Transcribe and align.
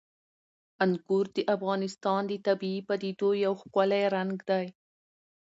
انګور 0.83 1.25
د 1.35 1.37
افغانستان 1.55 2.21
د 2.27 2.33
طبیعي 2.47 2.81
پدیدو 2.87 3.29
یو 3.45 3.53
ښکلی 3.61 4.03
رنګ 4.15 4.33
دی. 4.49 4.65